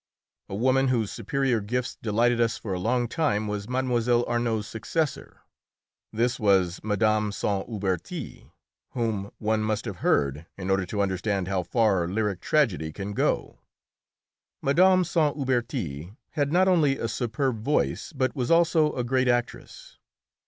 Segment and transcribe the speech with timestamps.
[0.49, 4.25] A woman whose superior gifts delighted us for a long time was Mlle.
[4.27, 5.41] Arnould's successor.
[6.11, 7.29] This was Mme.
[7.29, 8.51] Saint Huberti,
[8.93, 13.59] whom one must have heard in order to understand how far lyric tragedy can go.
[14.63, 15.03] Mme.
[15.03, 19.99] Saint Huberti had not only a superb voice, but was also a great actress.